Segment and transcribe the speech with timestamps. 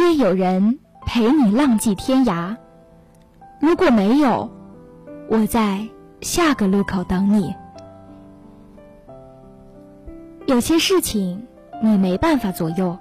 [0.00, 2.56] 愿有人陪你浪迹天涯。
[3.60, 4.50] 如果没有，
[5.28, 5.86] 我在
[6.22, 7.54] 下个路口等你。
[10.46, 11.46] 有些事情
[11.82, 12.96] 你没办法左右，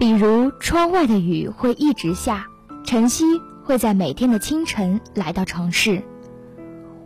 [0.00, 2.48] 比如窗外的雨会一直下，
[2.84, 3.24] 晨曦
[3.62, 6.02] 会在每天的清晨来到城市，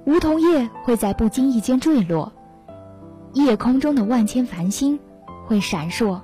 [0.06, 2.32] 梧桐叶会在不经意间坠落，
[3.34, 4.98] 夜空中的万千繁星
[5.46, 6.22] 会闪烁，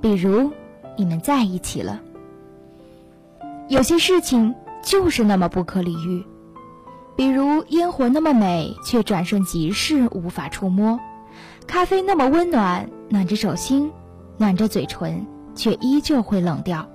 [0.00, 0.52] 比如
[1.00, 2.02] 你们在一起了。
[3.68, 6.22] 有些事情就是那么不可理喻，
[7.16, 11.00] 比如烟火那么美，却转瞬即逝，无法触摸。
[11.66, 13.90] 咖啡那么温暖，暖着手心，
[14.36, 16.86] 暖着嘴唇，却依旧会冷掉。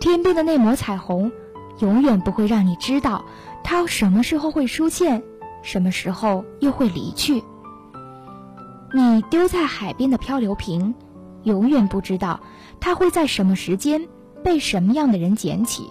[0.00, 1.30] 天边的那抹彩虹，
[1.78, 3.24] 永远不会让你知道
[3.62, 5.22] 它什么时候会出现，
[5.62, 7.44] 什么时候又会离去。
[8.92, 10.92] 你丢在海边的漂流瓶，
[11.48, 12.40] 永远不知道
[12.78, 14.06] 它会在什么时间
[14.44, 15.90] 被什么样的人捡起。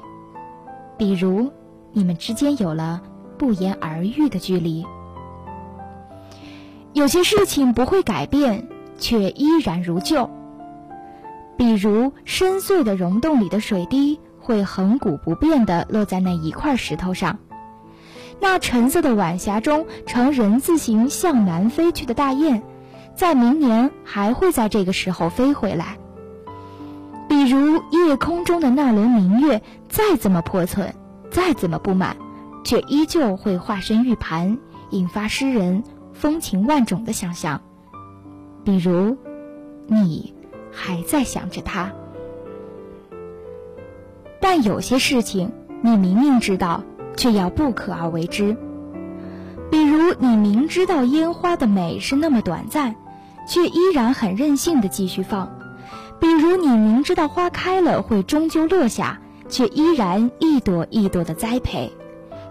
[0.97, 1.51] 比如，
[1.91, 3.01] 你们之间有了
[3.37, 4.85] 不言而喻的距离。
[6.93, 10.29] 有些事情不会改变，却依然如旧。
[11.57, 17.39] 比如深邃的溶洞里的水滴会恒古不变地落在那一块石头上，
[18.39, 22.63] 那橙色的晚霞中呈人字形向南飞去的大雁，
[23.17, 25.97] 在明年还会在这个时候飞回来。
[27.27, 30.93] 比如夜空中的那轮明月，再怎么破损，
[31.29, 32.15] 再怎么不满，
[32.63, 34.57] 却依旧会化身玉盘，
[34.91, 35.83] 引发诗人。
[36.13, 37.61] 风情万种的想象，
[38.63, 39.17] 比如，
[39.85, 40.33] 你
[40.71, 41.91] 还在想着他，
[44.41, 45.51] 但有些事情
[45.83, 46.83] 你明明知道，
[47.15, 48.57] 却要不可而为之。
[49.69, 52.95] 比如，你明知道烟花的美是那么短暂，
[53.47, 55.47] 却依然很任性的继续放；
[56.19, 61.91] 比如，你明知道花开了会终究落下，却依然一朵一朵的栽培，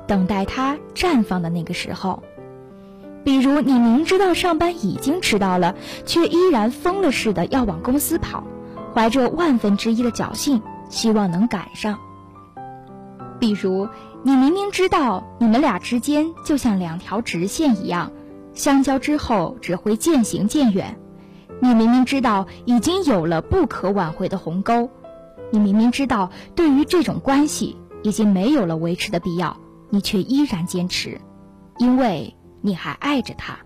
[0.06, 2.22] 等待它绽放的那个时候。
[3.22, 8.44] 比如，你明知道上班已经迟到了，却依然疯了似的要往公司跑，
[8.94, 11.98] 怀着万分之一的侥幸，希望能赶上。
[13.40, 13.88] 比如，
[14.22, 18.12] 你明明知道你们俩之间就像两条直线一样，
[18.56, 20.98] 相交之后只会渐行渐远。
[21.60, 24.90] 你明明知道已经有了不可挽回的鸿沟，
[25.52, 29.56] 你明明知道对于这种关系已经没有了维持的必要，
[29.90, 31.20] 你却依然坚持，
[31.78, 32.34] 因为。
[32.62, 33.58] 你还爱着他，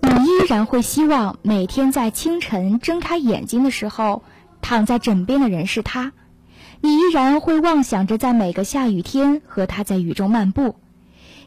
[0.00, 4.22] 你依然会希望每天在清晨睁开眼睛的时候，
[4.62, 6.12] 躺在枕边的人是他；
[6.80, 10.76] 你依然会妄想着在每个下雨天和他在雨中漫步；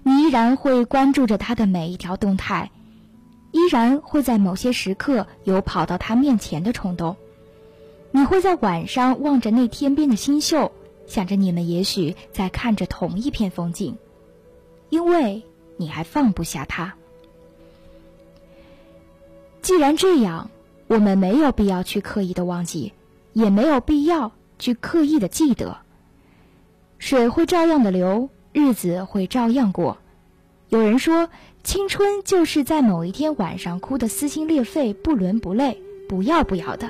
[0.03, 2.69] 你依然会关注着他的每一条动态；
[3.51, 7.15] 依然会在某些时刻有跑到他面前的冲动。
[8.11, 10.71] 你会在晚上望着那天边的星宿，
[11.05, 13.97] 想着你们也许在看着同一片风景。
[14.89, 15.43] 因为
[15.77, 16.95] 你还放不下他。
[19.61, 20.49] 既然这样，
[20.87, 22.93] 我们没有必要去刻意的忘记，
[23.33, 25.77] 也没有必要去刻意的记得。
[26.97, 29.97] 水会照样的流，日子会照样过。
[30.69, 31.29] 有人说，
[31.63, 36.89] 青春就是在某一天晚上哭得撕心裂肺、不伦不类、不要不要的，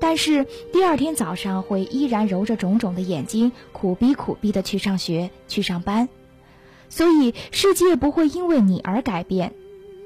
[0.00, 6.08] 但是第二天早上会依然揉着肿肿的眼睛，苦逼苦逼的去上学、去上班。
[6.90, 9.52] 所以，世界不会因为你而改变，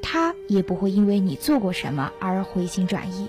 [0.00, 3.28] 他也不会因为你做过什么而回心转意。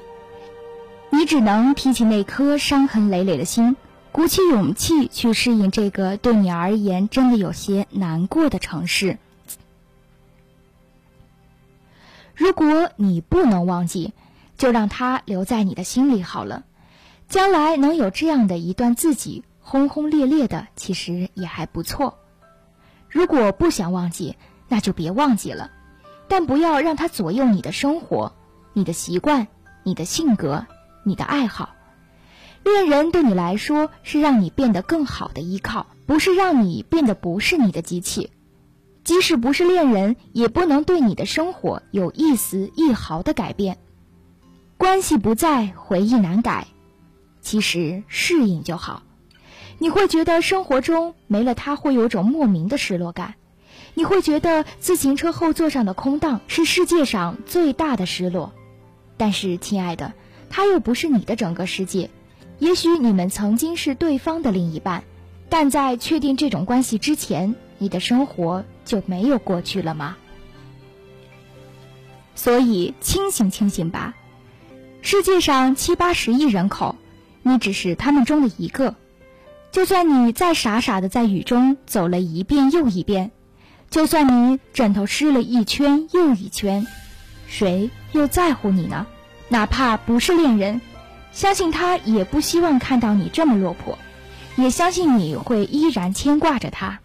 [1.11, 3.75] 你只能提起那颗伤痕累累的心，
[4.13, 9.17] 鼓起勇气去适应这个对你而言真的有些难过的城市。
[12.35, 14.13] 如果你不能忘记，
[14.55, 16.63] 就让它留在你的心里好了。
[17.27, 22.19] 将来能有这样的一段自己轰轰烈烈的，其实也还不错。
[23.09, 24.35] 如果不想忘记，
[24.67, 25.71] 那就别忘记了，
[26.27, 28.31] 但不要让它左右你的生活、
[28.73, 29.47] 你的习惯、
[29.81, 30.67] 你的性格、
[31.03, 31.73] 你的爱好。
[32.63, 38.31] 恋人对你来说是让你变得更好的依靠，不是让你变得不是你的机器。
[39.03, 43.77] 即使不是恋人，也不能对你的生活有一丝一毫的改变。
[44.77, 46.67] 关系不在，回忆难改，
[47.41, 49.03] 其实适应就好。
[49.79, 53.35] 你会觉得生活中没了他会有种莫名的失落感，
[53.93, 58.53] 你会觉得自行车后座上的空荡是世界上最大的失落。
[59.17, 60.13] 但是，亲爱的，
[60.49, 62.09] 他又不是你的整个世界。
[62.63, 65.03] 也许你们曾经是对方的另一半，
[65.49, 70.15] 但在确定这种关系之前，你的生活就没有过去了吗？
[72.35, 74.13] 所以，清醒清醒吧，
[75.01, 76.95] 世界上七八十亿人口，
[77.41, 78.95] 你只是他们中的一个。
[79.73, 83.31] 就算你再傻傻的在雨中走了一遍又一遍，
[83.89, 86.87] 就算你枕头湿了一圈又一圈，
[87.45, 89.05] 谁又在乎你呢？
[89.49, 90.79] 哪怕不是恋人，
[91.33, 93.97] 相信他也不希望看到你这么落魄，
[94.55, 96.99] 也相信你会依然牵挂着他。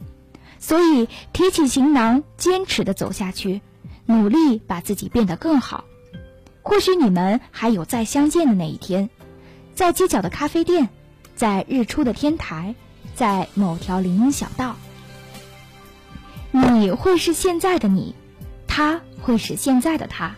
[0.60, 3.62] 所以，提起行囊，坚持的走下去，
[4.06, 5.84] 努力把自己变得更好。
[6.62, 9.08] 或许你们还有再相见的那一天，
[9.74, 10.90] 在街角的咖啡店，
[11.34, 12.74] 在日出的天台，
[13.14, 14.76] 在某条林荫小道。
[16.50, 18.14] 你会是现在的你，
[18.66, 20.34] 他会是现在的他。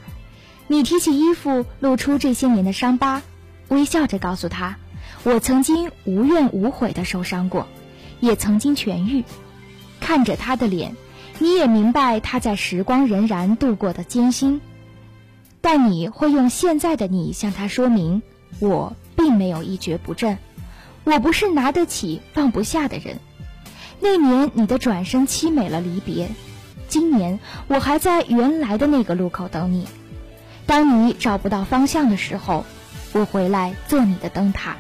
[0.69, 3.23] 你提起衣服，露出这些年的伤疤，
[3.71, 4.77] 微笑着告诉他
[5.25, 7.67] ：“我曾经无怨无悔的受伤过，
[8.21, 9.25] 也曾经痊愈。”
[10.01, 10.97] 看着他的脸，
[11.39, 14.61] 你也明白他在时光荏苒度过的艰辛。
[15.61, 18.23] 但你会用现在的你向他说明，
[18.59, 20.39] 我并没有一蹶不振，
[21.05, 23.19] 我不是拿得起放不下的人。
[24.01, 26.31] 那年你的转身凄美了离别，
[26.89, 27.39] 今年
[27.69, 29.87] 我还在原来的那个路口等你。
[30.67, 32.65] 当你找不到方向的时候，
[33.13, 34.77] 我回来做你的灯塔，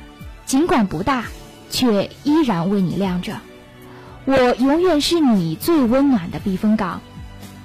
[0.46, 1.26] 尽管不大，
[1.70, 3.40] 却依然为你亮着。
[4.24, 7.00] 我永远是你最温暖的避风港，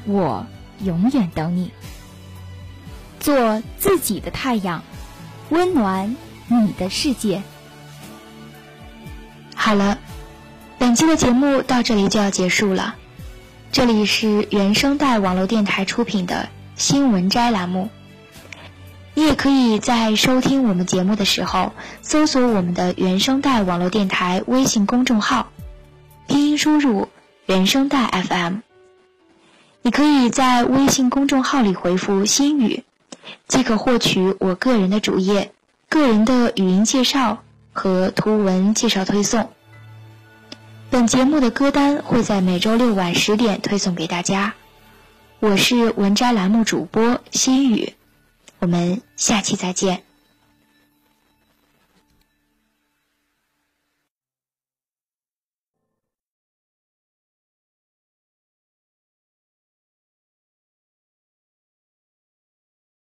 [0.05, 0.47] 我
[0.83, 1.71] 永远等你。
[3.19, 4.83] 做自己的太阳，
[5.49, 6.15] 温暖
[6.47, 7.43] 你的世界。
[9.55, 9.99] 好了，
[10.77, 12.95] 本期的节目到这里就要结束了。
[13.71, 17.89] 这里是原声带网络电台出品的新闻摘栏目。
[19.15, 21.71] 你也可以在收听我们节目的时候，
[22.01, 25.51] 搜索我们的原声带网络电台微信公众号，
[26.27, 27.07] 拼音输入
[27.47, 28.57] “原声带 FM”。
[29.81, 32.83] 你可以在微信公众号里回复“心语”。
[33.47, 35.51] 即可获取我个人的主页、
[35.89, 37.41] 个人的语音介绍
[37.73, 39.49] 和图文介绍推送。
[40.91, 44.53] 本节目的歌单会在每周六晚十点推送给大家。
[45.39, 47.94] 我是文摘栏目主播心语，
[48.65, 50.14] 我们下期再见。